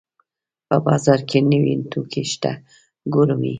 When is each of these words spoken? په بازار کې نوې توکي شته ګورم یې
په 0.67 0.75
بازار 0.85 1.19
کې 1.29 1.39
نوې 1.51 1.73
توکي 1.91 2.23
شته 2.31 2.51
ګورم 3.13 3.39
یې 3.45 3.49